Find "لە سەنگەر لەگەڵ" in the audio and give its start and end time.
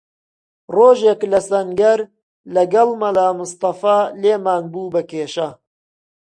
1.31-2.89